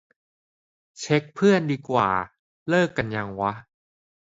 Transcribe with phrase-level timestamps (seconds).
[0.99, 2.09] เช็คเพื่อนดีกว่า
[2.69, 3.51] เลิกกันยังวะ